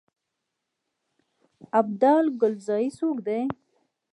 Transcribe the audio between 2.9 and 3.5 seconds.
څوک دی.